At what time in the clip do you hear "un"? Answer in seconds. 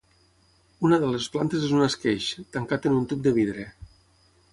1.79-1.85, 3.01-3.05